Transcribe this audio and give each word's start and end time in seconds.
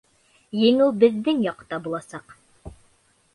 ЕҢЕҮ 0.61 0.95
БЕҘҘЕҢ 1.03 1.43
ЯҠТА 1.49 1.79
БУЛАСАҠ! 1.89 2.35